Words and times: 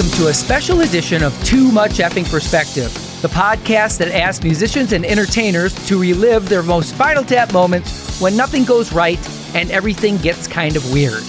welcome 0.00 0.18
to 0.18 0.28
a 0.28 0.32
special 0.34 0.80
edition 0.80 1.22
of 1.22 1.44
Too 1.44 1.70
Much 1.70 1.98
Effing 1.98 2.26
Perspective, 2.30 2.90
the 3.20 3.28
podcast 3.28 3.98
that 3.98 4.08
asks 4.08 4.42
musicians 4.42 4.94
and 4.94 5.04
entertainers 5.04 5.74
to 5.88 6.00
relive 6.00 6.48
their 6.48 6.62
most 6.62 6.94
spinal 6.94 7.22
tap 7.22 7.52
moments 7.52 8.18
when 8.18 8.34
nothing 8.34 8.64
goes 8.64 8.94
right 8.94 9.18
and 9.54 9.70
everything 9.70 10.16
gets 10.16 10.46
kind 10.46 10.74
of 10.74 10.90
weird. 10.90 11.22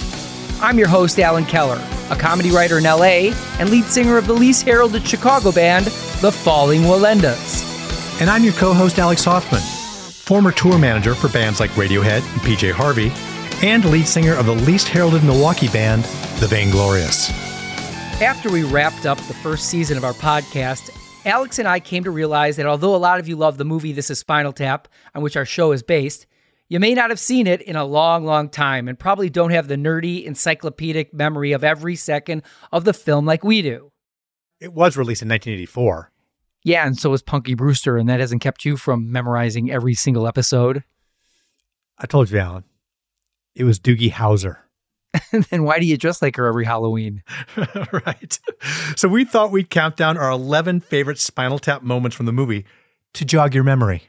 I'm 0.62 0.78
your 0.78 0.88
host, 0.88 1.18
Allen 1.18 1.44
Keller, 1.44 1.86
a 2.08 2.16
comedy 2.16 2.50
writer 2.50 2.78
in 2.78 2.84
LA 2.84 3.34
and 3.58 3.68
lead 3.68 3.84
singer 3.84 4.16
of 4.16 4.26
the 4.26 4.32
least 4.32 4.64
heralded 4.64 5.06
Chicago 5.06 5.52
band, 5.52 5.84
The 6.22 6.32
Falling 6.32 6.80
Wallendas. 6.82 8.22
And 8.22 8.30
I'm 8.30 8.42
your 8.42 8.54
co 8.54 8.72
host, 8.72 8.98
Alex 8.98 9.22
Hoffman, 9.22 9.60
former 9.60 10.50
tour 10.50 10.78
manager 10.78 11.14
for 11.14 11.28
bands 11.28 11.60
like 11.60 11.72
Radiohead 11.72 12.22
and 12.22 12.40
PJ 12.40 12.72
Harvey, 12.72 13.12
and 13.66 13.84
lead 13.84 14.06
singer 14.06 14.34
of 14.34 14.46
the 14.46 14.54
least 14.54 14.88
heralded 14.88 15.24
Milwaukee 15.24 15.68
band, 15.68 16.04
The 16.40 16.46
Vainglorious. 16.46 17.51
After 18.22 18.52
we 18.52 18.62
wrapped 18.62 19.04
up 19.04 19.18
the 19.18 19.34
first 19.34 19.68
season 19.68 19.96
of 19.96 20.04
our 20.04 20.12
podcast, 20.12 20.96
Alex 21.26 21.58
and 21.58 21.66
I 21.66 21.80
came 21.80 22.04
to 22.04 22.12
realize 22.12 22.54
that 22.54 22.66
although 22.66 22.94
a 22.94 22.96
lot 22.96 23.18
of 23.18 23.26
you 23.26 23.34
love 23.34 23.58
the 23.58 23.64
movie 23.64 23.90
This 23.90 24.10
is 24.10 24.20
Spinal 24.20 24.52
Tap, 24.52 24.86
on 25.12 25.24
which 25.24 25.36
our 25.36 25.44
show 25.44 25.72
is 25.72 25.82
based, 25.82 26.26
you 26.68 26.78
may 26.78 26.94
not 26.94 27.10
have 27.10 27.18
seen 27.18 27.48
it 27.48 27.60
in 27.62 27.74
a 27.74 27.84
long, 27.84 28.24
long 28.24 28.48
time 28.48 28.86
and 28.86 28.96
probably 28.96 29.28
don't 29.28 29.50
have 29.50 29.66
the 29.66 29.74
nerdy, 29.74 30.24
encyclopedic 30.24 31.12
memory 31.12 31.50
of 31.50 31.64
every 31.64 31.96
second 31.96 32.44
of 32.70 32.84
the 32.84 32.94
film 32.94 33.26
like 33.26 33.42
we 33.42 33.60
do. 33.60 33.90
It 34.60 34.72
was 34.72 34.96
released 34.96 35.22
in 35.22 35.28
1984. 35.28 36.12
Yeah, 36.62 36.86
and 36.86 36.96
so 36.96 37.10
was 37.10 37.22
Punky 37.22 37.54
Brewster, 37.54 37.96
and 37.96 38.08
that 38.08 38.20
hasn't 38.20 38.40
kept 38.40 38.64
you 38.64 38.76
from 38.76 39.10
memorizing 39.10 39.68
every 39.68 39.94
single 39.94 40.28
episode. 40.28 40.84
I 41.98 42.06
told 42.06 42.30
you, 42.30 42.38
Allen. 42.38 42.64
It 43.56 43.64
was 43.64 43.80
Doogie 43.80 44.12
Howser. 44.12 44.58
then 45.50 45.64
why 45.64 45.78
do 45.78 45.86
you 45.86 45.96
dress 45.96 46.22
like 46.22 46.36
her 46.36 46.46
every 46.46 46.64
Halloween? 46.64 47.22
right. 47.92 48.38
So 48.96 49.08
we 49.08 49.24
thought 49.24 49.50
we'd 49.50 49.70
count 49.70 49.96
down 49.96 50.16
our 50.16 50.30
11 50.30 50.80
favorite 50.80 51.18
Spinal 51.18 51.58
Tap 51.58 51.82
moments 51.82 52.16
from 52.16 52.26
the 52.26 52.32
movie 52.32 52.64
to 53.14 53.24
jog 53.24 53.54
your 53.54 53.64
memory. 53.64 54.04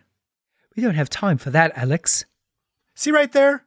We 0.76 0.84
don't 0.84 0.96
have 0.96 1.10
time 1.10 1.38
for 1.38 1.50
that, 1.52 1.72
Alex. 1.78 2.26
See 2.96 3.12
right 3.12 3.32
there? 3.32 3.66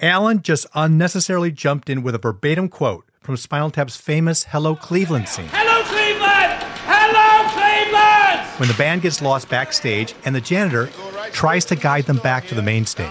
Allen 0.00 0.40
just 0.42 0.66
unnecessarily 0.74 1.50
jumped 1.52 1.90
in 1.90 2.02
with 2.02 2.14
a 2.14 2.18
verbatim 2.18 2.68
quote 2.68 3.04
from 3.20 3.36
Spinal 3.36 3.70
Tap's 3.70 3.96
famous 3.96 4.44
Hello 4.44 4.74
Cleveland 4.74 5.28
scene. 5.28 5.48
Hello, 5.52 5.82
Cleveland! 5.84 6.62
Hello, 6.86 7.48
Cleveland! 7.50 8.58
When 8.58 8.68
the 8.68 8.74
band 8.74 9.02
gets 9.02 9.20
lost 9.20 9.50
backstage 9.50 10.14
and 10.24 10.34
the 10.34 10.40
janitor 10.40 10.88
tries 11.32 11.66
to 11.66 11.76
guide 11.76 12.04
them 12.06 12.16
back 12.18 12.46
to 12.46 12.54
the 12.54 12.62
main 12.62 12.86
stage. 12.86 13.06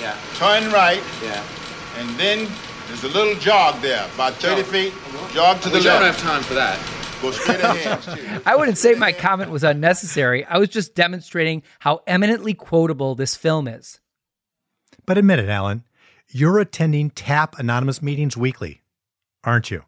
Yeah. 0.00 0.16
Turn 0.34 0.72
right, 0.72 1.02
Yeah. 1.22 1.44
and 1.98 2.08
then 2.18 2.48
there's 2.92 3.04
a 3.04 3.18
little 3.18 3.34
jog 3.36 3.80
there, 3.80 4.06
about 4.14 4.34
30 4.34 4.62
feet. 4.64 4.92
Jog 5.32 5.60
to 5.62 5.70
the 5.70 5.76
left. 5.76 5.84
We 5.84 5.90
don't 5.90 6.02
have 6.02 6.18
time 6.18 6.42
for 6.42 6.54
that. 6.54 6.78
Go 7.22 7.30
straight 7.30 7.60
ahead. 7.60 8.42
I 8.46 8.54
wouldn't 8.54 8.76
say 8.76 8.94
my 8.94 9.12
comment 9.12 9.50
was 9.50 9.64
unnecessary. 9.64 10.44
I 10.44 10.58
was 10.58 10.68
just 10.68 10.94
demonstrating 10.94 11.62
how 11.78 12.02
eminently 12.06 12.52
quotable 12.52 13.14
this 13.14 13.34
film 13.34 13.66
is. 13.66 14.00
But 15.06 15.16
admit 15.16 15.38
it, 15.38 15.48
Allen, 15.48 15.84
you're 16.28 16.58
attending 16.58 17.10
TAP 17.10 17.58
Anonymous 17.58 18.02
meetings 18.02 18.36
weekly, 18.36 18.82
aren't 19.42 19.70
you? 19.70 19.84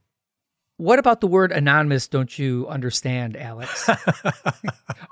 What 0.77 0.99
about 0.99 1.21
the 1.21 1.29
word 1.29 1.53
anonymous 1.53 2.09
don't 2.09 2.37
you 2.37 2.67
understand, 2.69 3.37
Alex? 3.37 3.89
All 3.89 3.97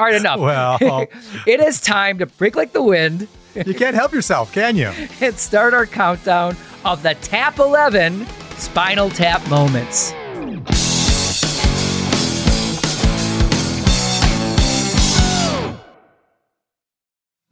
right, 0.01 0.15
enough. 0.17 0.41
Well- 0.41 0.79
it 1.47 1.61
is 1.61 1.81
time 1.81 2.19
to 2.19 2.27
break 2.27 2.57
like 2.57 2.73
the 2.73 2.83
wind 2.83 3.29
You 3.55 3.75
can't 3.75 3.95
help 3.95 4.13
yourself, 4.13 4.53
can 4.53 4.75
you? 4.75 4.87
and 5.21 5.39
start 5.39 5.73
our 5.73 5.87
countdown 5.87 6.57
of 6.85 7.03
the 7.05 7.15
Tap 7.15 7.61
11 7.61 8.27
Spinal 8.57 9.11
Tap 9.11 9.49
moments. 9.49 10.13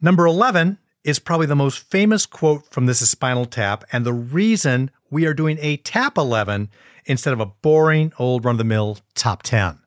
Number 0.01 0.27
11 0.27 0.79
is 1.05 1.19
probably 1.19 1.47
the 1.47 1.56
most 1.56 1.78
famous 1.91 2.27
quote 2.27 2.65
from 2.71 2.87
This 2.87 3.00
is 3.03 3.11
Spinal 3.11 3.47
Tap, 3.47 3.84
and 3.93 4.05
the 4.05 4.12
reason 4.12 4.91
we 5.11 5.27
are 5.27 5.34
doing 5.34 5.59
a 5.61 5.77
Tap 5.78 6.19
11 6.19 6.69
instead 7.06 7.33
of 7.33 7.41
a 7.41 7.47
boring 7.47 8.12
old 8.19 8.44
run 8.44 8.55
of 8.55 8.59
the 8.59 8.65
mill 8.65 8.99
top 9.15 9.43
10. 9.43 9.78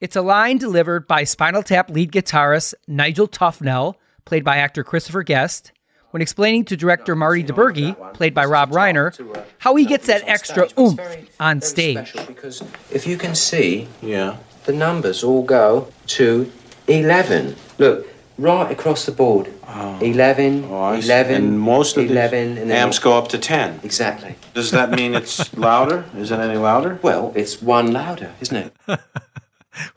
It's 0.00 0.16
a 0.16 0.22
line 0.22 0.58
delivered 0.58 1.08
by 1.08 1.24
Spinal 1.24 1.62
Tap 1.62 1.90
lead 1.90 2.12
guitarist 2.12 2.74
Nigel 2.86 3.26
Tufnel, 3.26 3.94
played 4.26 4.44
by 4.44 4.58
actor 4.58 4.84
Christopher 4.84 5.22
Guest, 5.22 5.72
when 6.10 6.20
explaining 6.20 6.64
to 6.66 6.76
director 6.76 7.16
Marty 7.16 7.42
DiBergi, 7.42 8.14
played 8.14 8.34
by 8.34 8.44
Rob 8.44 8.70
Reiner, 8.70 9.12
how 9.58 9.74
he 9.74 9.84
gets 9.86 10.06
that 10.06 10.22
extra 10.26 10.68
oomph 10.78 11.00
on 11.40 11.60
stage. 11.62 12.12
Because 12.26 12.62
if 12.90 13.06
you 13.06 13.16
can 13.16 13.34
see, 13.34 13.88
Yeah. 14.02 14.36
the 14.66 14.72
numbers 14.72 15.24
all 15.24 15.42
go 15.42 15.88
to 16.08 16.50
11. 16.88 17.56
Look, 17.78 18.06
right 18.38 18.70
across 18.70 19.06
the 19.06 19.12
board. 19.12 19.52
11, 20.00 20.64
Oh, 20.70 20.80
I 20.80 20.96
11, 20.96 21.34
And 21.34 21.60
most 21.60 21.96
of 21.96 22.08
11, 22.10 22.54
the 22.54 22.60
and 22.62 22.70
then 22.70 22.76
amps 22.76 22.98
go 22.98 23.16
up 23.16 23.28
to 23.28 23.38
10. 23.38 23.80
Exactly. 23.82 24.36
Does 24.54 24.70
that 24.70 24.90
mean 24.90 25.14
it's 25.14 25.54
louder? 25.56 26.04
Is 26.16 26.30
it 26.30 26.38
any 26.38 26.56
louder? 26.58 26.98
Well, 27.02 27.32
it's 27.34 27.60
one 27.60 27.92
louder, 27.92 28.32
isn't 28.40 28.56
it? 28.56 28.72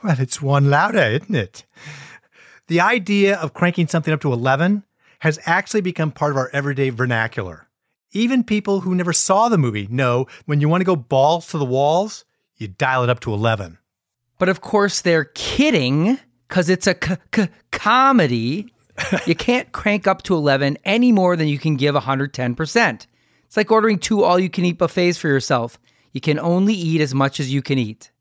Well, 0.03 0.17
it's 0.19 0.41
one 0.41 0.69
louder, 0.69 0.99
isn't 0.99 1.33
it? 1.33 1.66
The 2.67 2.81
idea 2.81 3.38
of 3.38 3.53
cranking 3.53 3.88
something 3.88 4.13
up 4.13 4.19
to 4.22 4.33
11 4.33 4.83
has 5.19 5.39
actually 5.45 5.79
become 5.79 6.11
part 6.11 6.31
of 6.31 6.38
our 6.38 6.49
everyday 6.51 6.89
vernacular. 6.89 7.69
Even 8.11 8.44
people 8.44 8.81
who 8.81 8.94
never 8.94 9.13
saw 9.13 9.47
the 9.47 9.57
movie 9.57 9.88
know 9.89 10.28
when 10.45 10.59
you 10.59 10.67
want 10.67 10.81
to 10.81 10.85
go 10.85 10.97
balls 10.97 11.47
to 11.47 11.57
the 11.57 11.63
walls, 11.63 12.25
you 12.57 12.67
dial 12.67 13.03
it 13.03 13.09
up 13.09 13.22
to 13.22 13.33
11. 13.33 13.78
But 14.38 14.49
of 14.49 14.59
course, 14.59 14.99
they're 14.99 15.23
kidding 15.33 16.19
because 16.49 16.69
it's 16.69 16.87
a 16.87 16.95
c- 17.01 17.15
c- 17.33 17.47
comedy. 17.71 18.73
you 19.25 19.35
can't 19.35 19.71
crank 19.71 20.07
up 20.07 20.23
to 20.23 20.35
11 20.35 20.77
any 20.83 21.11
more 21.13 21.35
than 21.37 21.47
you 21.47 21.57
can 21.57 21.77
give 21.77 21.95
110%. 21.95 23.05
It's 23.45 23.55
like 23.57 23.71
ordering 23.71 23.97
two 23.99 24.23
all 24.23 24.37
you 24.39 24.49
can 24.49 24.65
eat 24.65 24.77
buffets 24.77 25.17
for 25.17 25.27
yourself. 25.29 25.79
You 26.11 26.19
can 26.19 26.37
only 26.39 26.73
eat 26.73 26.99
as 27.01 27.13
much 27.15 27.39
as 27.39 27.53
you 27.53 27.61
can 27.61 27.77
eat. 27.77 28.11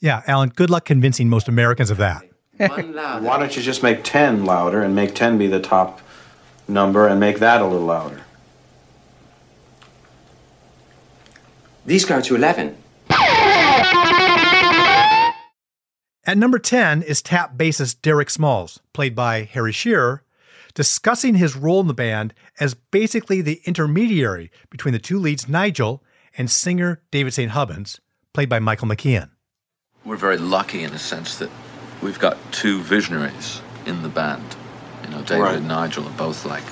Yeah, 0.00 0.22
Allen, 0.26 0.48
good 0.48 0.70
luck 0.70 0.86
convincing 0.86 1.28
most 1.28 1.46
Americans 1.46 1.90
of 1.90 1.98
that. 1.98 2.24
Why 2.56 3.38
don't 3.38 3.54
you 3.56 3.62
just 3.62 3.82
make 3.82 4.02
10 4.04 4.44
louder 4.44 4.82
and 4.82 4.94
make 4.94 5.14
10 5.14 5.38
be 5.38 5.46
the 5.46 5.60
top 5.60 6.00
number 6.66 7.06
and 7.06 7.20
make 7.20 7.38
that 7.38 7.60
a 7.62 7.66
little 7.66 7.86
louder? 7.86 8.22
These 11.86 12.04
go 12.04 12.20
to 12.20 12.34
11. 12.34 12.76
At 16.30 16.38
number 16.38 16.60
10 16.60 17.02
is 17.02 17.22
tap 17.22 17.56
bassist 17.56 18.02
Derek 18.02 18.30
Smalls, 18.30 18.78
played 18.92 19.16
by 19.16 19.42
Harry 19.42 19.72
Shearer, 19.72 20.22
discussing 20.74 21.34
his 21.34 21.56
role 21.56 21.80
in 21.80 21.88
the 21.88 21.92
band 21.92 22.34
as 22.60 22.74
basically 22.74 23.40
the 23.40 23.60
intermediary 23.64 24.52
between 24.70 24.92
the 24.92 25.00
two 25.00 25.18
leads, 25.18 25.48
Nigel, 25.48 26.04
and 26.38 26.48
singer 26.48 27.02
David 27.10 27.34
St. 27.34 27.50
Hubbins, 27.50 28.00
played 28.32 28.48
by 28.48 28.60
Michael 28.60 28.86
McKean. 28.86 29.30
We're 30.04 30.14
very 30.14 30.36
lucky 30.36 30.84
in 30.84 30.92
the 30.92 31.00
sense 31.00 31.36
that 31.38 31.50
we've 32.00 32.20
got 32.20 32.38
two 32.52 32.80
visionaries 32.82 33.60
in 33.84 34.02
the 34.02 34.08
band. 34.08 34.54
You 35.02 35.10
know, 35.10 35.22
David 35.22 35.42
Right. 35.42 35.56
and 35.56 35.66
Nigel 35.66 36.06
are 36.06 36.16
both 36.16 36.44
like, 36.44 36.62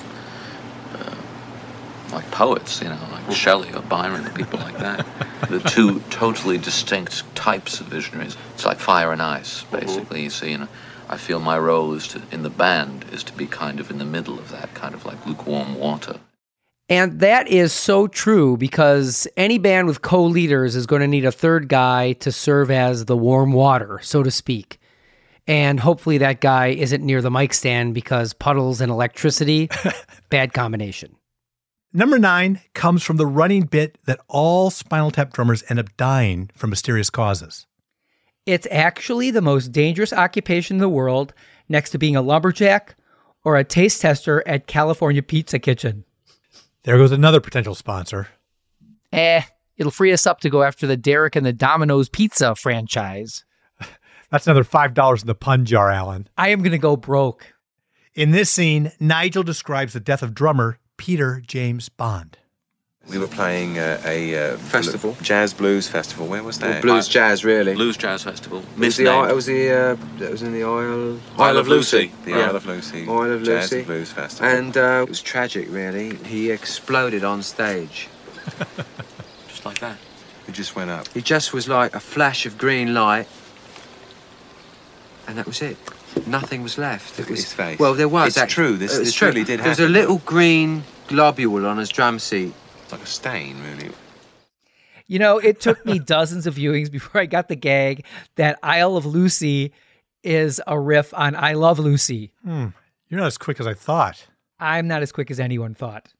like 2.11 2.29
poets. 2.31 2.81
You 2.81 2.89
know, 2.89 2.99
like 3.11 3.35
Shelley 3.35 3.73
or 3.73 3.81
Byron 3.81 4.25
or 4.25 4.31
people 4.31 4.59
like 4.59 4.77
that. 4.77 5.05
the 5.49 5.59
two 5.69 5.99
totally 6.09 6.57
distinct 6.57 7.23
types 7.35 7.79
of 7.79 7.87
visionaries. 7.87 8.37
It's 8.53 8.65
like 8.65 8.79
fire 8.79 9.11
and 9.11 9.21
ice, 9.21 9.63
mm-hmm. 9.63 9.79
basically. 9.79 10.23
You 10.23 10.29
see, 10.29 10.53
and 10.53 10.67
I 11.09 11.17
feel 11.17 11.39
my 11.39 11.57
role 11.57 11.93
is 11.93 12.07
to 12.09 12.21
in 12.31 12.43
the 12.43 12.49
band 12.49 13.05
is 13.11 13.23
to 13.25 13.33
be 13.33 13.47
kind 13.47 13.79
of 13.79 13.89
in 13.89 13.97
the 13.97 14.05
middle 14.05 14.37
of 14.37 14.49
that, 14.51 14.73
kind 14.73 14.93
of 14.93 15.05
like 15.05 15.25
lukewarm 15.25 15.75
water. 15.75 16.19
And 16.89 17.19
that 17.19 17.47
is 17.47 17.71
so 17.71 18.07
true 18.07 18.57
because 18.57 19.27
any 19.37 19.59
band 19.59 19.87
with 19.87 20.01
co 20.01 20.23
leaders 20.23 20.75
is 20.75 20.87
going 20.87 21.01
to 21.01 21.07
need 21.07 21.23
a 21.23 21.31
third 21.31 21.69
guy 21.69 22.13
to 22.13 22.31
serve 22.31 22.71
as 22.71 23.05
the 23.05 23.15
warm 23.15 23.53
water, 23.53 23.99
so 24.01 24.23
to 24.23 24.31
speak. 24.31 24.79
And 25.45 25.79
hopefully 25.79 26.19
that 26.19 26.41
guy 26.41 26.67
isn't 26.67 27.03
near 27.03 27.21
the 27.21 27.31
mic 27.31 27.53
stand 27.53 27.93
because 27.93 28.33
puddles 28.33 28.81
and 28.81 28.91
electricity, 28.91 29.69
bad 30.29 30.53
combination. 30.53 31.15
Number 31.91 32.19
nine 32.19 32.61
comes 32.75 33.01
from 33.01 33.17
the 33.17 33.25
running 33.25 33.63
bit 33.63 33.97
that 34.05 34.19
all 34.27 34.69
Spinal 34.69 35.09
Tap 35.09 35.33
drummers 35.33 35.63
end 35.69 35.79
up 35.79 35.95
dying 35.97 36.51
from 36.55 36.69
mysterious 36.69 37.09
causes. 37.09 37.65
It's 38.45 38.67
actually 38.69 39.31
the 39.31 39.41
most 39.41 39.71
dangerous 39.71 40.13
occupation 40.13 40.75
in 40.75 40.81
the 40.81 40.89
world 40.89 41.33
next 41.67 41.89
to 41.91 41.97
being 41.97 42.15
a 42.15 42.21
lumberjack 42.21 42.95
or 43.43 43.57
a 43.57 43.63
taste 43.63 44.01
tester 44.01 44.47
at 44.47 44.67
California 44.67 45.23
Pizza 45.23 45.57
Kitchen. 45.57 46.03
There 46.83 46.97
goes 46.97 47.11
another 47.11 47.41
potential 47.41 47.73
sponsor. 47.73 48.27
Eh, 49.11 49.41
it'll 49.75 49.91
free 49.91 50.13
us 50.13 50.27
up 50.27 50.41
to 50.41 50.49
go 50.49 50.61
after 50.61 50.85
the 50.85 50.97
Derek 50.97 51.35
and 51.35 51.45
the 51.45 51.53
Domino's 51.53 52.07
Pizza 52.07 52.53
franchise. 52.53 53.45
That's 54.29 54.45
another 54.45 54.63
$5 54.63 55.21
in 55.21 55.27
the 55.27 55.33
pun 55.33 55.65
jar, 55.65 55.89
Allen. 55.89 56.29
I 56.37 56.49
am 56.49 56.59
going 56.59 56.71
to 56.71 56.77
go 56.77 56.95
broke. 56.95 57.53
In 58.13 58.29
this 58.29 58.51
scene, 58.51 58.91
Nigel 58.99 59.43
describes 59.43 59.93
the 59.93 59.99
death 59.99 60.21
of 60.21 60.35
drummer 60.35 60.77
Peter 60.99 61.41
James 61.47 61.87
Bond. 61.89 62.37
We 63.09 63.17
were 63.17 63.27
playing 63.27 63.79
uh, 63.79 63.99
a 64.05 64.53
uh, 64.53 64.57
Festival. 64.57 65.15
jazz 65.23 65.51
blues 65.53 65.87
festival. 65.87 66.27
Where 66.27 66.43
was 66.43 66.59
that? 66.59 66.81
Blues 66.83 67.07
jazz, 67.07 67.43
really. 67.43 67.73
Blues 67.73 67.97
Jazz 67.97 68.23
Festival. 68.23 68.59
It 68.59 68.65
was 68.67 68.77
Miss 68.77 68.97
the, 68.97 69.05
it 69.29 69.33
was 69.33 69.45
the 69.47 69.71
uh, 69.71 70.23
it 70.23 70.29
was 70.29 70.43
in 70.43 70.51
the 70.53 70.63
Isle 70.63 71.17
Isle 71.39 71.57
of 71.57 71.67
Lucy. 71.67 72.11
The 72.25 72.31
Yeah. 72.31 72.49
Isle 72.49 72.55
of 72.57 72.65
Lucy. 72.67 73.07
Isle 73.07 73.31
of 73.31 73.43
Jazz 73.43 73.71
Lucy. 73.71 73.77
and 73.77 73.87
Blues 73.87 74.11
Festival. 74.11 74.51
And 74.51 74.77
uh, 74.77 75.03
it 75.03 75.09
was 75.09 75.21
tragic, 75.21 75.67
really. 75.71 76.15
He 76.17 76.51
exploded 76.51 77.23
on 77.23 77.41
stage. 77.41 78.09
Just 79.47 79.65
like 79.65 79.79
that. 79.79 79.97
it 80.47 80.53
just 80.53 80.75
went 80.75 80.91
up. 80.91 81.07
He 81.13 81.21
just 81.21 81.51
was 81.53 81.67
like 81.67 81.95
a 81.95 81.99
flash 81.99 82.45
of 82.45 82.57
green 82.57 82.93
light, 82.93 83.27
and 85.29 85.37
that 85.37 85.45
was 85.45 85.61
it. 85.61 85.77
Nothing 86.27 86.63
was 86.63 86.77
left. 86.77 87.17
Look 87.19 87.27
it 87.27 87.31
at 87.31 87.31
was 87.31 87.43
his 87.43 87.53
face. 87.53 87.79
well, 87.79 87.93
there 87.93 88.09
was. 88.09 88.29
It's 88.29 88.37
act- 88.37 88.51
true, 88.51 88.75
this- 88.75 88.95
it 88.95 88.99
was 88.99 89.07
this 89.09 89.15
true. 89.15 89.27
really 89.29 89.43
did 89.43 89.59
There 89.61 89.69
was 89.69 89.79
a 89.79 89.87
little 89.87 90.17
green 90.25 90.83
globule 91.07 91.65
on 91.67 91.77
his 91.77 91.89
drum 91.89 92.19
seat. 92.19 92.51
It's 92.83 92.91
like 92.91 93.01
a 93.03 93.05
stain, 93.05 93.55
really. 93.63 93.91
You 95.07 95.19
know, 95.19 95.37
it 95.39 95.59
took 95.59 95.85
me 95.85 95.99
dozens 96.15 96.45
of 96.47 96.55
viewings 96.55 96.91
before 96.91 97.21
I 97.21 97.25
got 97.25 97.47
the 97.47 97.55
gag 97.55 98.05
that 98.35 98.59
Isle 98.63 98.97
of 98.97 99.05
Lucy 99.05 99.71
is 100.23 100.61
a 100.67 100.79
riff 100.79 101.13
on 101.13 101.35
I 101.35 101.53
Love 101.53 101.79
Lucy. 101.79 102.31
Hmm. 102.43 102.67
You're 103.07 103.19
not 103.19 103.27
as 103.27 103.37
quick 103.37 103.59
as 103.59 103.65
I 103.67 103.73
thought. 103.73 104.27
I'm 104.59 104.87
not 104.87 105.01
as 105.01 105.11
quick 105.11 105.31
as 105.31 105.39
anyone 105.39 105.73
thought. 105.73 106.11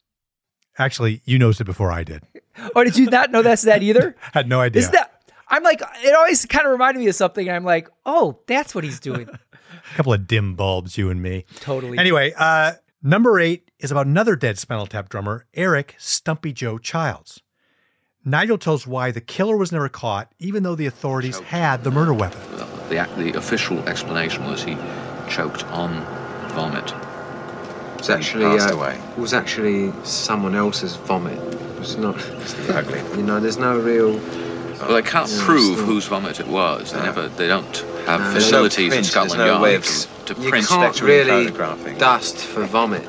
Actually, 0.78 1.22
you 1.26 1.38
noticed 1.38 1.62
it 1.62 1.66
before 1.66 1.92
I 1.92 2.04
did. 2.04 2.24
Oh, 2.76 2.84
did 2.84 2.98
you 2.98 3.06
not 3.10 3.32
know 3.32 3.42
that's 3.42 3.62
that 3.62 3.84
either? 3.84 4.18
Had 4.34 4.50
no 4.50 4.60
idea. 4.60 4.82
Is 4.82 4.90
that? 4.90 5.09
I'm 5.50 5.64
like, 5.64 5.82
it 6.04 6.16
always 6.16 6.46
kind 6.46 6.66
of 6.66 6.72
reminded 6.72 7.00
me 7.00 7.08
of 7.08 7.16
something. 7.16 7.50
I'm 7.50 7.64
like, 7.64 7.90
oh, 8.06 8.40
that's 8.48 8.76
what 8.76 8.84
he's 8.84 9.00
doing. 9.00 9.28
A 9.30 9.96
couple 9.96 10.14
of 10.14 10.28
dim 10.28 10.56
bulbs, 10.56 10.98
you 10.98 11.10
and 11.10 11.22
me. 11.22 11.46
Totally. 11.60 11.98
Anyway, 11.98 12.34
uh, 12.38 12.74
number 13.02 13.40
eight 13.40 13.72
is 13.80 13.92
about 13.92 14.06
another 14.06 14.36
dead 14.36 14.58
Spinal 14.58 14.88
Tap 14.88 15.10
drummer, 15.10 15.46
Eric 15.54 15.96
Stumpy 15.98 16.54
Joe 16.54 16.78
Childs. 16.78 17.42
Nigel 18.26 18.58
tells 18.58 18.86
why 18.86 19.12
the 19.12 19.22
killer 19.22 19.56
was 19.56 19.72
never 19.72 19.90
caught, 19.90 20.34
even 20.40 20.64
though 20.64 20.76
the 20.76 20.86
authorities 20.86 21.40
had 21.40 21.84
the 21.84 21.92
murder 21.92 22.14
weapon. 22.14 22.40
The, 22.90 23.08
the 23.18 23.38
official 23.38 23.80
explanation 23.88 24.44
was 24.46 24.64
he 24.64 24.78
choked 25.30 25.64
on 25.68 26.04
vomit. 26.50 26.92
It 27.94 27.98
was 28.00 28.10
actually 28.10 28.44
passed 28.44 28.72
uh, 28.72 28.76
away. 28.76 29.02
It 29.18 29.20
was 29.20 29.34
actually 29.34 29.94
someone 30.04 30.54
else's 30.54 30.96
vomit. 30.98 31.38
It's 31.80 31.96
was 31.96 31.98
not. 31.98 32.70
ugly. 32.70 33.00
You 33.18 33.24
know, 33.24 33.40
there's 33.40 33.58
no 33.58 33.80
real. 33.80 34.20
Well, 34.80 34.94
they 34.94 35.02
can't 35.02 35.30
Yeah, 35.30 35.44
prove 35.46 35.74
still- 35.76 35.86
whose 35.86 36.08
vomit 36.08 36.40
it 36.40 36.48
was. 36.48 36.92
They 36.94 37.02
never. 37.02 37.28
They 37.28 37.48
don't 37.48 37.86
have 38.06 38.22
No. 38.22 38.32
facilities 38.34 38.92
no 38.92 38.98
in 38.98 39.04
Scotland 39.04 39.40
there's 39.42 39.48
no 39.48 39.54
Yard 39.54 39.62
way 39.62 39.76
of 39.76 39.86
to, 39.86 40.34
to 40.36 40.42
You 40.42 40.50
print. 40.50 40.68
can't 40.68 41.02
really 41.02 41.52
dust 41.98 42.38
for 42.38 42.64
vomit. 42.66 43.08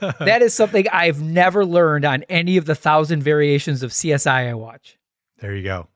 that 0.20 0.42
is 0.42 0.52
something 0.52 0.86
I've 0.92 1.22
never 1.22 1.64
learned 1.64 2.04
on 2.04 2.24
any 2.28 2.56
of 2.56 2.64
the 2.66 2.74
thousand 2.74 3.22
variations 3.22 3.82
of 3.82 3.92
CSI 3.92 4.48
I 4.50 4.54
watch. 4.54 4.98
There 5.40 5.54
you 5.54 5.62
go. 5.62 5.88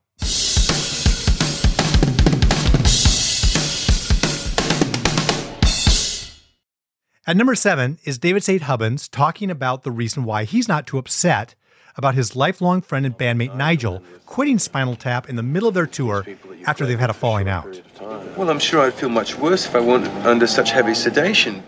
At 7.26 7.36
number 7.36 7.54
seven 7.54 7.98
is 8.04 8.18
David 8.18 8.42
St. 8.42 8.62
Hubbins 8.62 9.06
talking 9.08 9.50
about 9.50 9.82
the 9.82 9.92
reason 9.92 10.24
why 10.24 10.44
he's 10.44 10.66
not 10.68 10.86
too 10.86 10.98
upset 10.98 11.54
about 12.00 12.14
his 12.14 12.34
lifelong 12.34 12.80
friend 12.80 13.04
and 13.04 13.16
bandmate 13.16 13.54
Nigel 13.54 14.02
quitting 14.24 14.58
Spinal 14.58 14.96
Tap 14.96 15.28
in 15.28 15.36
the 15.36 15.42
middle 15.42 15.68
of 15.68 15.74
their 15.74 15.86
tour 15.86 16.24
after 16.64 16.86
they've 16.86 16.98
had 16.98 17.10
a 17.10 17.12
falling 17.12 17.46
out. 17.46 17.78
Well, 18.38 18.48
I'm 18.48 18.58
sure 18.58 18.80
I'd 18.80 18.94
feel 18.94 19.10
much 19.10 19.36
worse 19.36 19.66
if 19.66 19.74
I 19.74 19.80
weren't 19.80 20.06
under 20.24 20.46
such 20.46 20.70
heavy 20.70 20.94
sedation. 20.94 21.62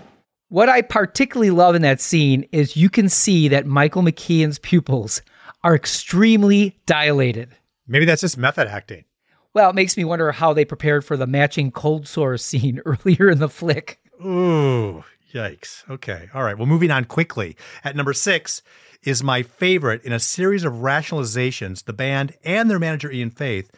What 0.48 0.70
I 0.70 0.80
particularly 0.80 1.50
love 1.50 1.74
in 1.74 1.82
that 1.82 2.00
scene 2.00 2.48
is 2.50 2.78
you 2.78 2.88
can 2.88 3.10
see 3.10 3.48
that 3.48 3.66
Michael 3.66 4.00
McKean's 4.00 4.58
pupils 4.58 5.20
are 5.62 5.74
extremely 5.74 6.80
dilated. 6.86 7.50
Maybe 7.86 8.06
that's 8.06 8.22
just 8.22 8.38
method 8.38 8.68
acting. 8.68 9.04
Well, 9.52 9.68
it 9.68 9.74
makes 9.74 9.98
me 9.98 10.04
wonder 10.04 10.32
how 10.32 10.54
they 10.54 10.64
prepared 10.64 11.04
for 11.04 11.18
the 11.18 11.26
matching 11.26 11.72
cold 11.72 12.08
sore 12.08 12.38
scene 12.38 12.80
earlier 12.86 13.28
in 13.28 13.38
the 13.38 13.50
flick. 13.50 14.00
Ooh, 14.24 15.04
yikes. 15.32 15.88
Okay. 15.90 16.28
All 16.34 16.42
right. 16.42 16.56
Well, 16.56 16.66
moving 16.66 16.90
on 16.90 17.04
quickly. 17.04 17.56
At 17.84 17.96
number 17.96 18.12
six 18.12 18.62
is 19.02 19.22
my 19.22 19.42
favorite 19.42 20.04
in 20.04 20.12
a 20.12 20.20
series 20.20 20.64
of 20.64 20.74
rationalizations 20.74 21.84
the 21.84 21.92
band 21.92 22.34
and 22.44 22.70
their 22.70 22.78
manager, 22.78 23.10
Ian 23.10 23.30
Faith, 23.30 23.70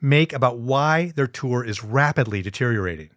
make 0.00 0.32
about 0.32 0.58
why 0.58 1.12
their 1.14 1.26
tour 1.26 1.64
is 1.64 1.84
rapidly 1.84 2.42
deteriorating. 2.42 3.10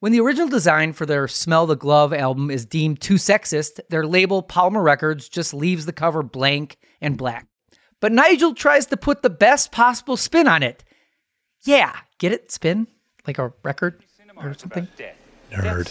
When 0.00 0.12
the 0.12 0.20
original 0.20 0.48
design 0.48 0.92
for 0.92 1.06
their 1.06 1.26
Smell 1.26 1.66
the 1.66 1.74
Glove 1.74 2.12
album 2.12 2.52
is 2.52 2.64
deemed 2.64 3.00
too 3.00 3.14
sexist, 3.14 3.80
their 3.90 4.06
label 4.06 4.44
Polymer 4.44 4.84
Records 4.84 5.28
just 5.28 5.52
leaves 5.52 5.86
the 5.86 5.92
cover 5.92 6.22
blank 6.22 6.78
and 7.00 7.18
black. 7.18 7.48
But 8.00 8.12
Nigel 8.12 8.54
tries 8.54 8.86
to 8.86 8.96
put 8.96 9.22
the 9.22 9.30
best 9.30 9.72
possible 9.72 10.16
spin 10.16 10.46
on 10.46 10.62
it. 10.62 10.84
Yeah, 11.64 11.92
get 12.18 12.30
it? 12.30 12.52
Spin? 12.52 12.86
Like 13.26 13.38
a 13.38 13.52
record 13.64 14.04
or 14.36 14.54
something? 14.54 14.86
Nerd. 15.50 15.88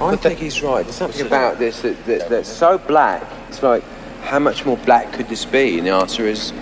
I 0.00 0.16
think 0.16 0.38
he's 0.38 0.62
right. 0.62 0.82
There's 0.82 0.96
something 0.96 1.26
about 1.26 1.58
this 1.58 1.82
that, 1.82 2.04
that, 2.06 2.28
that's 2.28 2.48
so 2.48 2.78
black. 2.78 3.22
It's 3.48 3.62
like, 3.62 3.84
how 4.22 4.38
much 4.38 4.64
more 4.64 4.76
black 4.78 5.12
could 5.12 5.28
this 5.28 5.44
be? 5.44 5.78
And 5.78 5.86
the 5.86 5.92
answer 5.92 6.26
is 6.26 6.52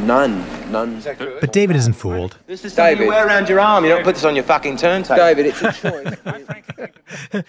none. 0.00 0.44
None. 0.72 1.00
But 1.40 1.52
David 1.52 1.76
isn't 1.76 1.94
fooled. 1.94 2.36
This 2.46 2.64
is 2.64 2.74
David. 2.74 3.04
you 3.04 3.08
wear 3.08 3.26
around 3.26 3.48
your 3.48 3.60
arm. 3.60 3.84
You 3.84 3.90
don't 3.90 4.04
put 4.04 4.16
this 4.16 4.24
on 4.24 4.34
your 4.34 4.44
fucking 4.44 4.76
turntable. 4.76 5.16
David, 5.16 5.46
it's 5.46 5.62
a 5.62 5.72
choice. 7.32 7.44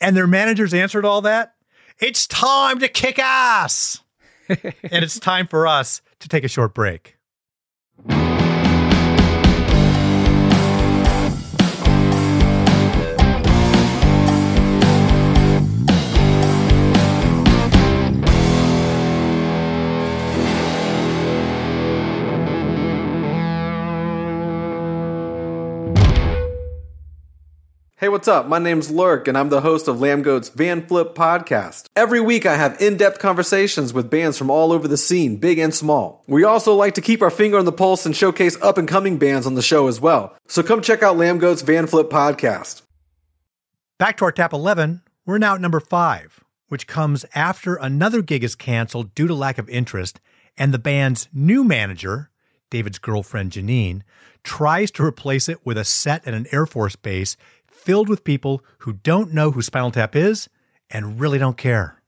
And 0.00 0.16
their 0.16 0.26
managers 0.26 0.72
answered 0.74 1.04
all 1.04 1.20
that. 1.22 1.54
It's 2.00 2.26
time 2.26 2.80
to 2.80 2.88
kick 2.88 3.18
ass. 3.18 4.00
and 4.48 4.74
it's 4.82 5.18
time 5.18 5.46
for 5.46 5.66
us 5.66 6.02
to 6.20 6.28
take 6.28 6.44
a 6.44 6.48
short 6.48 6.74
break. 6.74 7.16
What's 28.24 28.38
up? 28.38 28.48
My 28.48 28.58
name's 28.58 28.90
Lurk, 28.90 29.28
and 29.28 29.36
I'm 29.36 29.50
the 29.50 29.60
host 29.60 29.86
of 29.86 29.96
Lambgoat's 29.96 30.48
Van 30.48 30.86
Flip 30.86 31.14
podcast. 31.14 31.84
Every 31.94 32.22
week, 32.22 32.46
I 32.46 32.56
have 32.56 32.80
in 32.80 32.96
depth 32.96 33.18
conversations 33.18 33.92
with 33.92 34.08
bands 34.08 34.38
from 34.38 34.48
all 34.48 34.72
over 34.72 34.88
the 34.88 34.96
scene, 34.96 35.36
big 35.36 35.58
and 35.58 35.74
small. 35.74 36.24
We 36.26 36.42
also 36.42 36.74
like 36.74 36.94
to 36.94 37.02
keep 37.02 37.20
our 37.20 37.28
finger 37.28 37.58
on 37.58 37.66
the 37.66 37.70
pulse 37.70 38.06
and 38.06 38.16
showcase 38.16 38.56
up 38.62 38.78
and 38.78 38.88
coming 38.88 39.18
bands 39.18 39.46
on 39.46 39.56
the 39.56 39.60
show 39.60 39.88
as 39.88 40.00
well. 40.00 40.34
So 40.48 40.62
come 40.62 40.80
check 40.80 41.02
out 41.02 41.18
Lambgoat's 41.18 41.60
Van 41.60 41.86
Flip 41.86 42.08
podcast. 42.08 42.80
Back 43.98 44.16
to 44.16 44.24
our 44.24 44.32
Tap 44.32 44.54
11, 44.54 45.02
we're 45.26 45.36
now 45.36 45.56
at 45.56 45.60
number 45.60 45.78
five, 45.78 46.42
which 46.68 46.86
comes 46.86 47.26
after 47.34 47.74
another 47.74 48.22
gig 48.22 48.42
is 48.42 48.54
canceled 48.54 49.14
due 49.14 49.26
to 49.26 49.34
lack 49.34 49.58
of 49.58 49.68
interest, 49.68 50.18
and 50.56 50.72
the 50.72 50.78
band's 50.78 51.28
new 51.34 51.62
manager, 51.62 52.30
David's 52.70 52.98
girlfriend 52.98 53.52
Janine, 53.52 54.00
tries 54.42 54.90
to 54.92 55.04
replace 55.04 55.46
it 55.46 55.58
with 55.66 55.76
a 55.76 55.84
set 55.84 56.26
at 56.26 56.32
an 56.32 56.46
Air 56.52 56.64
Force 56.64 56.96
base 56.96 57.36
filled 57.84 58.08
with 58.08 58.24
people 58.24 58.64
who 58.78 58.94
don't 58.94 59.32
know 59.32 59.50
who 59.50 59.62
Spinal 59.62 59.90
Tap 59.90 60.16
is 60.16 60.48
and 60.90 61.20
really 61.20 61.38
don't 61.38 61.56
care. 61.56 62.02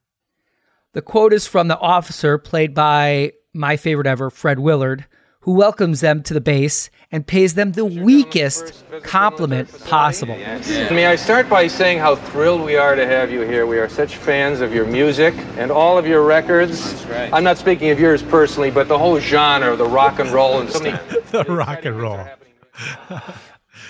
The 0.93 1.01
quote 1.01 1.33
is 1.33 1.45
from 1.45 1.67
the 1.67 1.77
officer, 1.77 2.37
played 2.37 2.73
by 2.73 3.33
my 3.53 3.77
favorite 3.77 4.07
ever, 4.07 4.29
Fred 4.31 4.59
Willard, 4.59 5.05
who 5.41 5.53
welcomes 5.53 6.01
them 6.01 6.23
to 6.23 6.33
the 6.33 6.41
base 6.41 6.89
and 7.11 7.25
pays 7.25 7.53
them 7.53 7.73
the 7.73 7.85
weakest 7.85 8.83
compliment 9.03 9.71
possible. 9.85 10.35
May 10.35 11.05
I 11.05 11.15
start 11.15 11.47
by 11.47 11.67
saying 11.67 11.99
how 11.99 12.15
thrilled 12.15 12.61
we 12.61 12.75
are 12.75 12.95
to 12.95 13.05
have 13.05 13.31
you 13.31 13.41
here. 13.41 13.65
We 13.65 13.77
are 13.77 13.87
such 13.87 14.17
fans 14.17 14.59
of 14.59 14.73
your 14.73 14.85
music 14.85 15.33
and 15.57 15.71
all 15.71 15.97
of 15.97 16.07
your 16.07 16.23
records. 16.23 17.05
I'm 17.11 17.43
not 17.43 17.57
speaking 17.57 17.91
of 17.91 17.99
yours 17.99 18.23
personally, 18.23 18.71
but 18.71 18.87
the 18.87 18.97
whole 18.97 19.19
genre, 19.19 19.75
the 19.75 19.85
rock 19.85 20.19
and 20.19 20.31
roll, 20.31 20.59
and 20.59 20.69
so 20.69 20.79
many. 20.79 20.97
the 21.31 21.45
rock 21.45 21.85
and 21.85 22.01
roll. 22.01 22.25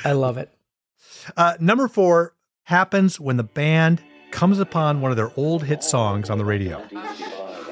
I 0.03 0.11
love 0.11 0.37
it. 0.37 0.51
Uh, 1.35 1.53
number 1.59 1.87
four 1.87 2.33
happens 2.63 3.19
when 3.19 3.37
the 3.37 3.43
band 3.43 4.01
comes 4.31 4.59
upon 4.59 5.01
one 5.01 5.11
of 5.11 5.17
their 5.17 5.31
old 5.37 5.63
hit 5.63 5.83
songs 5.83 6.29
on 6.29 6.37
the 6.37 6.45
radio. 6.45 6.83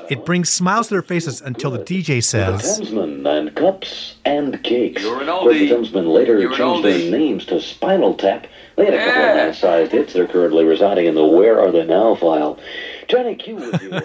It 0.09 0.23
brings 0.23 0.49
smiles 0.49 0.87
to 0.89 0.93
their 0.95 1.01
faces 1.01 1.41
until 1.41 1.71
the 1.71 1.79
DJ 1.79 2.23
says, 2.23 2.61
Thamesmen 2.79 3.25
and 3.27 3.55
cups 3.55 4.15
and 4.23 4.61
cakes. 4.63 5.01
You're 5.01 5.21
an 5.21 5.27
Where 5.27 5.53
the 5.53 5.67
oldie. 5.67 5.69
Thamesmen 5.69 6.13
later 6.13 6.39
You're 6.39 6.55
changed 6.55 6.85
their 6.85 7.09
names 7.11 7.45
to 7.47 7.59
Spinal 7.59 8.13
Tap. 8.13 8.45
They 8.75 8.85
had 8.85 8.93
a 8.93 8.97
couple 8.97 9.11
of 9.23 9.27
Yeah. 9.35 9.45
nice-sized 9.47 9.91
hits. 9.91 10.13
They're 10.13 10.27
currently 10.27 10.63
residing 10.63 11.07
in 11.07 11.15
the 11.15 11.25
Where 11.25 11.59
Are 11.59 11.71
They 11.71 11.85
Now 11.85 12.13
file. 12.15 12.59
Johnny 13.07 13.35
Q 13.35 13.55
with 13.55 13.81
you. 13.81 13.99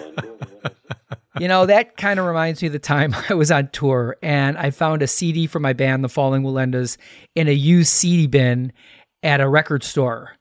You 1.39 1.47
know, 1.47 1.65
that 1.65 1.97
kind 1.97 2.19
of 2.19 2.25
reminds 2.25 2.61
me 2.61 2.67
of 2.67 2.73
the 2.73 2.79
time 2.79 3.15
I 3.29 3.33
was 3.35 3.51
on 3.51 3.69
tour 3.69 4.17
and 4.21 4.57
I 4.57 4.69
found 4.71 5.01
a 5.01 5.07
CD 5.07 5.45
for 5.47 5.59
my 5.59 5.73
band, 5.73 6.03
The 6.03 6.09
Falling 6.09 6.41
Wallendas, 6.43 6.97
in 7.35 7.47
a 7.47 7.51
used 7.53 7.89
CD 7.89 8.27
bin 8.27 8.73
at 9.23 9.41
a 9.41 9.47
record 9.47 9.83
store. 9.83 10.33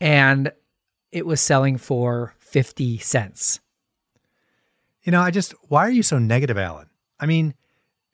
And 0.00 0.52
it 1.12 1.26
was 1.26 1.40
selling 1.40 1.76
for 1.76 2.34
50 2.38 2.98
cents. 2.98 3.60
You 5.02 5.12
know, 5.12 5.20
I 5.20 5.30
just, 5.30 5.54
why 5.68 5.86
are 5.86 5.90
you 5.90 6.02
so 6.02 6.18
negative, 6.18 6.58
Allen? 6.58 6.88
I 7.18 7.26
mean, 7.26 7.54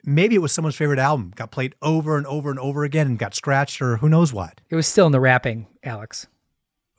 maybe 0.04 0.34
it 0.34 0.38
was 0.38 0.52
someone's 0.52 0.76
favorite 0.76 0.98
album, 0.98 1.32
got 1.34 1.50
played 1.50 1.74
over 1.82 2.16
and 2.16 2.26
over 2.26 2.50
and 2.50 2.58
over 2.58 2.84
again 2.84 3.06
and 3.06 3.18
got 3.18 3.34
scratched 3.34 3.82
or 3.82 3.98
who 3.98 4.08
knows 4.08 4.32
what. 4.32 4.60
It 4.70 4.76
was 4.76 4.86
still 4.86 5.06
in 5.06 5.12
the 5.12 5.20
wrapping, 5.20 5.66
Alex. 5.82 6.26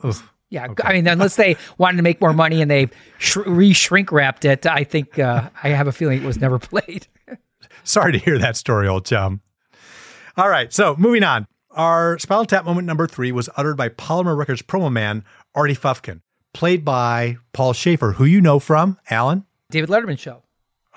Oof. 0.05 0.31
Yeah, 0.49 0.67
I 0.83 0.93
mean, 0.93 1.07
unless 1.07 1.35
they 1.35 1.57
wanted 1.77 1.97
to 1.97 2.03
make 2.03 2.21
more 2.21 2.33
money 2.33 2.61
and 2.61 2.71
they 2.71 2.89
sh- 3.17 3.37
re-shrink 3.45 4.11
wrapped 4.11 4.45
it, 4.45 4.65
I 4.65 4.83
think 4.83 5.19
uh, 5.19 5.49
I 5.61 5.69
have 5.69 5.87
a 5.87 5.91
feeling 5.91 6.21
it 6.21 6.25
was 6.25 6.39
never 6.39 6.59
played. 6.59 7.07
Sorry 7.83 8.11
to 8.13 8.17
hear 8.17 8.37
that 8.37 8.55
story, 8.55 8.87
old 8.87 9.05
chum. 9.05 9.41
All 10.35 10.49
right, 10.49 10.71
so 10.71 10.95
moving 10.97 11.23
on. 11.23 11.47
Our 11.77 12.17
Spinal 12.17 12.45
Tap 12.45 12.65
moment 12.65 12.87
number 12.87 13.05
three 13.05 13.31
was 13.31 13.51
uttered 13.55 13.77
by 13.77 13.87
Polymer 13.89 14.35
Records 14.35 14.63
promo 14.63 14.91
man 14.91 15.23
Artie 15.53 15.75
Fufkin, 15.75 16.21
played 16.51 16.83
by 16.83 17.37
Paul 17.53 17.73
Shaffer, 17.73 18.13
who 18.13 18.25
you 18.25 18.41
know 18.41 18.57
from 18.57 18.97
Allen, 19.11 19.45
David 19.69 19.87
Letterman 19.87 20.17
show. 20.17 20.41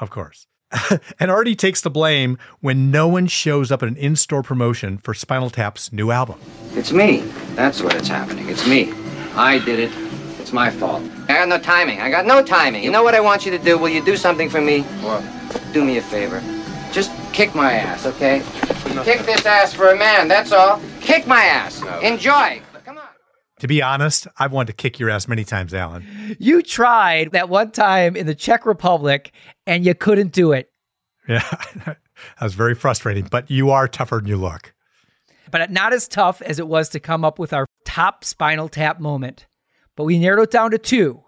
of 0.00 0.08
course. 0.08 0.46
and 1.20 1.30
Artie 1.30 1.54
takes 1.54 1.82
the 1.82 1.90
blame 1.90 2.38
when 2.60 2.90
no 2.90 3.08
one 3.08 3.26
shows 3.26 3.70
up 3.70 3.82
at 3.82 3.90
an 3.90 3.96
in-store 3.96 4.42
promotion 4.42 4.96
for 4.96 5.12
Spinal 5.12 5.50
Tap's 5.50 5.92
new 5.92 6.10
album. 6.10 6.40
It's 6.72 6.92
me. 6.92 7.20
That's 7.56 7.82
what 7.82 7.94
it's 7.94 8.08
happening. 8.08 8.48
It's 8.48 8.66
me. 8.66 8.90
I 9.34 9.58
did 9.58 9.80
it. 9.80 9.92
It's 10.40 10.54
my 10.54 10.70
fault. 10.70 11.02
I 11.28 11.34
got 11.34 11.48
no 11.48 11.58
timing. 11.58 12.00
I 12.00 12.08
got 12.08 12.24
no 12.24 12.42
timing. 12.42 12.84
You 12.84 12.90
know 12.90 13.02
what 13.02 13.14
I 13.14 13.20
want 13.20 13.44
you 13.44 13.50
to 13.50 13.58
do? 13.58 13.76
Will 13.76 13.90
you 13.90 14.02
do 14.02 14.16
something 14.16 14.48
for 14.48 14.62
me? 14.62 14.80
What? 15.02 15.22
Do 15.74 15.84
me 15.84 15.98
a 15.98 16.02
favor. 16.02 16.42
Just 16.90 17.12
kick 17.34 17.54
my 17.54 17.72
ass, 17.74 18.06
okay? 18.06 18.42
Kick 19.04 19.20
this 19.22 19.46
ass 19.46 19.72
for 19.72 19.90
a 19.90 19.96
man, 19.96 20.28
that's 20.28 20.52
all. 20.52 20.80
Kick 21.00 21.26
my 21.26 21.44
ass. 21.44 21.82
Enjoy. 22.02 22.62
To 23.60 23.68
be 23.68 23.82
honest, 23.82 24.26
I've 24.38 24.52
wanted 24.52 24.68
to 24.68 24.72
kick 24.72 24.98
your 24.98 25.10
ass 25.10 25.28
many 25.28 25.44
times, 25.44 25.74
Allen. 25.74 26.36
You 26.38 26.62
tried 26.62 27.32
that 27.32 27.50
one 27.50 27.70
time 27.70 28.16
in 28.16 28.26
the 28.26 28.34
Czech 28.34 28.64
Republic 28.64 29.32
and 29.66 29.84
you 29.84 29.94
couldn't 29.94 30.32
do 30.32 30.52
it. 30.52 30.70
Yeah, 31.28 31.44
that 31.84 31.98
was 32.40 32.54
very 32.54 32.74
frustrating, 32.74 33.28
but 33.30 33.50
you 33.50 33.68
are 33.68 33.86
tougher 33.86 34.16
than 34.16 34.28
you 34.28 34.38
look. 34.38 34.72
But 35.50 35.70
not 35.70 35.92
as 35.92 36.08
tough 36.08 36.40
as 36.40 36.58
it 36.58 36.68
was 36.68 36.88
to 36.90 37.00
come 37.00 37.22
up 37.22 37.38
with 37.38 37.52
our 37.52 37.66
top 37.84 38.24
Spinal 38.24 38.70
Tap 38.70 38.98
moment. 38.98 39.46
But 39.94 40.04
we 40.04 40.18
narrowed 40.18 40.44
it 40.44 40.50
down 40.50 40.70
to 40.70 40.78
two. 40.78 41.22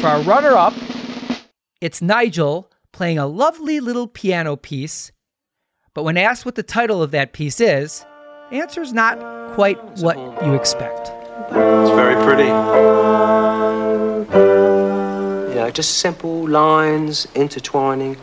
For 0.00 0.08
our 0.08 0.20
runner 0.22 0.56
up, 0.56 0.74
it's 1.80 2.02
Nigel 2.02 2.71
playing 2.92 3.18
a 3.18 3.26
lovely 3.26 3.80
little 3.80 4.06
piano 4.06 4.56
piece. 4.56 5.12
But 5.94 6.04
when 6.04 6.16
asked 6.16 6.44
what 6.46 6.54
the 6.54 6.62
title 6.62 7.02
of 7.02 7.10
that 7.10 7.32
piece 7.32 7.60
is, 7.60 8.04
the 8.50 8.56
answer 8.58 8.80
is 8.82 8.92
not 8.92 9.18
quite 9.54 9.78
what 9.98 10.16
you 10.44 10.54
expect. 10.54 11.10
It's 11.50 11.90
very 11.90 12.14
pretty. 12.22 12.48
You 15.50 15.58
know, 15.58 15.70
just 15.70 15.98
simple 15.98 16.48
lines 16.48 17.26
intertwining. 17.34 18.16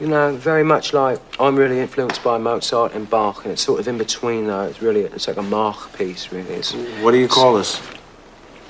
You 0.00 0.08
know, 0.08 0.36
very 0.36 0.62
much 0.62 0.92
like 0.92 1.18
I'm 1.40 1.56
really 1.56 1.78
influenced 1.80 2.22
by 2.22 2.38
Mozart 2.38 2.92
and 2.92 3.08
Bach, 3.08 3.44
and 3.44 3.52
it's 3.52 3.62
sort 3.62 3.80
of 3.80 3.88
in 3.88 3.96
between 3.98 4.46
though. 4.46 4.62
It's 4.62 4.82
really, 4.82 5.02
it's 5.02 5.26
like 5.26 5.36
a 5.38 5.42
Mach 5.42 5.92
piece, 5.96 6.32
really. 6.32 6.54
It's, 6.54 6.74
What 7.02 7.12
do 7.12 7.18
you 7.18 7.28
call 7.28 7.54
this? 7.54 7.80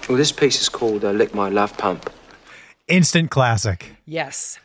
well, 0.09 0.17
this 0.17 0.31
piece 0.31 0.61
is 0.61 0.69
called 0.69 1.05
uh, 1.05 1.11
"Lick 1.11 1.35
My 1.35 1.49
Love 1.49 1.77
Pump." 1.77 2.11
Instant 2.87 3.31
classic. 3.31 3.97
Yes. 4.05 4.61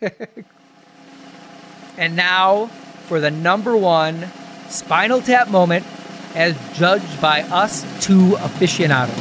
and 1.98 2.16
now 2.16 2.66
for 3.06 3.20
the 3.20 3.30
number 3.30 3.76
one 3.76 4.28
Spinal 4.68 5.20
Tap 5.22 5.48
moment 5.48 5.86
as 6.34 6.56
judged 6.76 7.20
by 7.20 7.42
us 7.42 7.82
two 8.04 8.34
aficionados. 8.36 9.16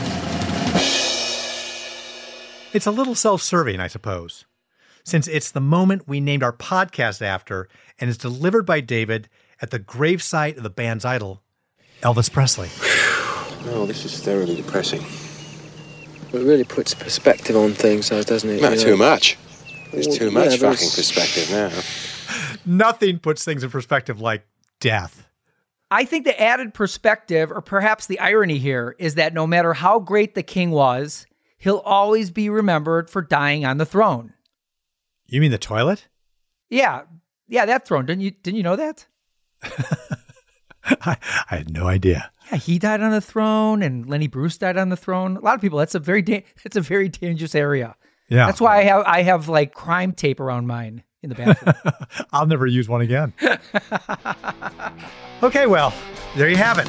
It's 2.74 2.86
a 2.86 2.92
little 2.92 3.16
self 3.16 3.42
serving, 3.42 3.80
I 3.80 3.88
suppose, 3.88 4.46
since 5.04 5.28
it's 5.28 5.52
the 5.52 5.62
moment 5.62 6.08
we 6.08 6.20
named 6.20 6.44
our 6.44 6.52
podcast 6.52 7.22
after 7.22 7.70
and 8.00 8.10
is 8.10 8.18
delivered 8.18 8.66
by 8.66 8.82
David 8.82 9.30
at 9.62 9.72
the 9.72 9.80
gravesite 9.80 10.58
of 10.58 10.64
the 10.64 10.70
band's 10.70 11.06
idol, 11.06 11.42
Elvis 12.02 12.30
Presley. 12.30 12.68
No, 13.66 13.74
oh, 13.82 13.86
this 13.86 14.04
is 14.04 14.20
thoroughly 14.22 14.56
depressing. 14.56 15.02
It 16.34 16.44
really 16.46 16.66
puts 16.66 16.94
perspective 16.94 17.56
on 17.56 17.72
things, 17.72 18.10
though, 18.10 18.22
doesn't 18.22 18.50
it? 18.50 18.62
Not 18.62 18.74
You 18.74 18.78
know? 18.78 18.84
too 18.84 18.98
much. 18.98 19.38
There's 19.96 20.18
too 20.18 20.26
yeah, 20.26 20.32
much 20.32 20.50
but 20.62 20.76
fucking 20.76 20.88
it's- 20.88 20.96
perspective 20.96 21.52
now. 21.52 21.72
Nothing 22.66 23.20
puts 23.20 23.44
things 23.46 23.64
in 23.64 23.70
perspective 23.70 24.20
like 24.22 24.46
death. 24.80 25.30
I 25.92 26.04
think 26.06 26.26
the 26.26 26.40
added 26.42 26.74
perspective, 26.74 27.52
or 27.52 27.62
perhaps 27.62 28.08
the 28.08 28.20
irony 28.20 28.58
here, 28.58 28.96
is 28.98 29.16
that 29.16 29.34
no 29.34 29.46
matter 29.46 29.74
how 29.74 30.00
great 30.00 30.34
the 30.34 30.42
king 30.44 30.72
was, 30.72 31.28
he'll 31.58 31.78
always 31.86 32.32
be 32.32 32.50
remembered 32.50 33.10
for 33.10 33.22
dying 33.22 33.66
on 33.66 33.78
the 33.78 33.86
throne. 33.86 34.34
You 35.28 35.42
mean 35.42 35.52
the 35.52 35.58
toilet? 35.60 36.08
Yeah, 36.70 37.04
yeah, 37.48 37.66
that 37.66 37.88
throne. 37.88 38.06
Didn't 38.08 38.22
you? 38.24 38.32
Didn't 38.32 38.58
you 38.58 38.64
know 38.64 38.76
that? 38.76 39.06
I, 40.84 41.18
I 41.50 41.56
had 41.58 41.72
no 41.72 41.88
idea. 41.88 42.32
Yeah, 42.52 42.58
he 42.58 42.78
died 42.80 43.02
on 43.02 43.12
the 43.12 43.22
throne, 43.22 43.82
and 43.82 44.08
Lenny 44.08 44.28
Bruce 44.28 44.58
died 44.58 44.78
on 44.78 44.90
the 44.90 44.98
throne. 44.98 45.38
A 45.38 45.40
lot 45.42 45.56
of 45.56 45.62
people. 45.62 45.80
That's 45.80 45.96
a 45.96 46.00
very 46.00 46.22
da- 46.22 46.44
that's 46.64 46.76
a 46.76 46.82
very 46.82 47.10
dangerous 47.10 47.56
area. 47.56 47.96
Yeah. 48.28 48.48
that's 48.48 48.60
why 48.60 48.80
I 48.80 48.84
have 48.84 49.04
I 49.06 49.22
have 49.22 49.50
like 49.50 49.74
crime 49.74 50.12
tape 50.12 50.40
around 50.40 50.68
mine 50.68 51.04
in 51.22 51.30
the 51.30 51.36
bathroom. 51.36 51.76
I'll 52.32 52.48
never 52.48 52.66
use 52.66 52.90
one 52.90 53.02
again. 53.02 53.34
okay, 55.44 55.68
well, 55.68 55.94
there 56.36 56.50
you 56.50 56.58
have 56.58 56.80
it. 56.80 56.88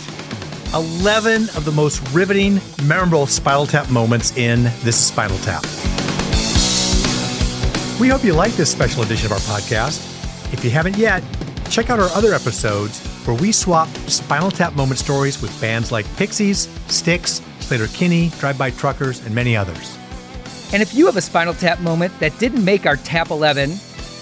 11 0.74 1.42
of 1.56 1.64
the 1.64 1.72
most 1.72 2.06
riveting, 2.12 2.60
memorable 2.86 3.26
Spinal 3.26 3.66
Tap 3.66 3.90
moments 3.90 4.36
in 4.36 4.64
This 4.82 4.98
is 4.98 5.06
Spinal 5.06 5.38
Tap. 5.38 5.62
We 7.98 8.08
hope 8.08 8.24
you 8.24 8.34
like 8.34 8.52
this 8.52 8.70
special 8.70 9.02
edition 9.02 9.26
of 9.26 9.32
our 9.32 9.38
podcast. 9.38 10.52
If 10.52 10.64
you 10.64 10.70
haven't 10.70 10.98
yet, 10.98 11.22
check 11.70 11.88
out 11.88 11.98
our 11.98 12.10
other 12.10 12.34
episodes 12.34 13.00
where 13.26 13.36
we 13.36 13.52
swap 13.52 13.88
Spinal 14.06 14.50
Tap 14.50 14.74
moment 14.74 14.98
stories 14.98 15.40
with 15.40 15.58
bands 15.60 15.90
like 15.90 16.04
Pixies, 16.16 16.68
Styx, 16.88 17.40
Sleater-Kinney, 17.60 18.30
Drive 18.38 18.58
By 18.58 18.70
Truckers, 18.70 19.24
and 19.24 19.34
many 19.34 19.56
others. 19.56 19.96
And 20.72 20.82
if 20.82 20.94
you 20.94 21.06
have 21.06 21.16
a 21.16 21.20
Spinal 21.20 21.54
Tap 21.54 21.80
moment 21.80 22.18
that 22.20 22.36
didn't 22.38 22.64
make 22.64 22.86
our 22.86 22.96
Tap 22.96 23.30
11, 23.30 23.74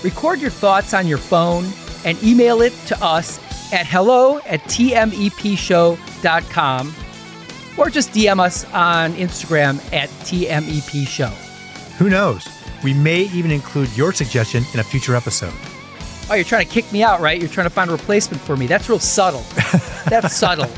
record 0.02 0.40
your 0.40 0.50
thoughts 0.50 0.92
on 0.94 1.06
your 1.06 1.18
phone 1.18 1.64
and 2.04 2.20
email 2.22 2.60
it 2.60 2.72
to 2.86 3.02
us 3.02 3.38
at 3.72 3.86
hello 3.86 4.38
at 4.40 4.60
tmepshow.com 4.64 6.94
or 7.76 7.90
just 7.90 8.10
DM 8.12 8.38
us 8.38 8.64
on 8.72 9.12
Instagram 9.14 9.78
at 9.92 10.08
tmepshow. 10.10 11.30
Who 11.98 12.08
knows? 12.10 12.46
We 12.84 12.94
may 12.94 13.22
even 13.32 13.50
include 13.50 13.88
your 13.96 14.12
suggestion 14.12 14.62
in 14.74 14.80
a 14.80 14.84
future 14.84 15.16
episode. 15.16 15.52
Oh, 16.30 16.34
you're 16.34 16.44
trying 16.44 16.66
to 16.66 16.72
kick 16.72 16.90
me 16.92 17.02
out, 17.02 17.20
right? 17.20 17.40
You're 17.40 17.50
trying 17.50 17.66
to 17.66 17.70
find 17.70 17.90
a 17.90 17.92
replacement 17.92 18.42
for 18.42 18.56
me. 18.56 18.66
That's 18.66 18.88
real 18.88 18.98
subtle. 18.98 19.40
That's 20.08 20.34
subtle. 20.36 20.70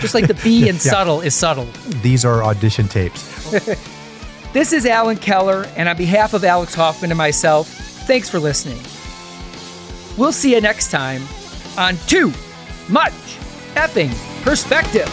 Just 0.00 0.14
like 0.14 0.26
the 0.26 0.34
B 0.34 0.68
in 0.68 0.74
Yeah. 0.74 0.80
subtle 0.80 1.20
is 1.20 1.34
subtle. 1.34 1.66
These 2.02 2.24
are 2.24 2.42
audition 2.44 2.88
tapes. 2.88 3.86
This 4.54 4.72
is 4.72 4.86
Allen 4.86 5.16
Keller, 5.16 5.66
and 5.74 5.88
on 5.88 5.96
behalf 5.96 6.32
of 6.32 6.44
Alex 6.44 6.76
Hoffman 6.76 7.10
and 7.10 7.18
myself, 7.18 7.66
thanks 8.06 8.28
for 8.28 8.38
listening. 8.38 8.78
We'll 10.16 10.30
see 10.30 10.54
you 10.54 10.60
next 10.60 10.92
time 10.92 11.24
on 11.76 11.96
Too 12.06 12.32
Much 12.88 13.12
Effing 13.74 14.14
Perspective. 14.44 15.08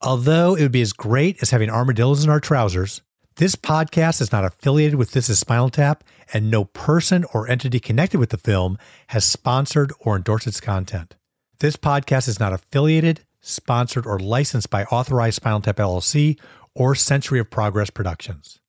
Although 0.00 0.54
it 0.54 0.62
would 0.62 0.70
be 0.70 0.80
as 0.80 0.92
great 0.92 1.42
as 1.42 1.50
having 1.50 1.70
armadillos 1.70 2.22
in 2.22 2.30
our 2.30 2.38
trousers, 2.38 3.02
this 3.36 3.56
podcast 3.56 4.20
is 4.20 4.30
not 4.30 4.44
affiliated 4.44 4.94
with 4.94 5.10
This 5.10 5.28
is 5.28 5.40
Spinal 5.40 5.68
Tap, 5.68 6.04
and 6.32 6.50
no 6.50 6.64
person 6.66 7.24
or 7.34 7.48
entity 7.48 7.80
connected 7.80 8.18
with 8.18 8.30
the 8.30 8.36
film 8.38 8.78
has 9.08 9.24
sponsored 9.24 9.92
or 9.98 10.14
endorsed 10.14 10.46
its 10.46 10.60
content. 10.60 11.16
This 11.58 11.76
podcast 11.76 12.28
is 12.28 12.38
not 12.38 12.52
affiliated, 12.52 13.24
sponsored, 13.40 14.06
or 14.06 14.20
licensed 14.20 14.70
by 14.70 14.84
Authorized 14.84 15.36
Spinal 15.36 15.60
Tap 15.60 15.76
LLC 15.76 16.38
or 16.76 16.94
Century 16.94 17.40
of 17.40 17.50
Progress 17.50 17.90
Productions. 17.90 18.60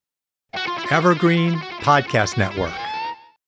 Evergreen 0.90 1.54
Podcast 1.82 2.38
Network. 2.38 2.74